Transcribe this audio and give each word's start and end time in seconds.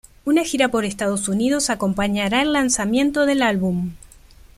Una 0.25 0.43
gira 0.43 0.69
por 0.69 0.83
Estados 0.83 1.27
Unidos 1.29 1.69
acompañará 1.69 2.41
el 2.41 2.53
lanzamiento 2.53 3.27
del 3.27 3.43
álbum. 3.43 3.91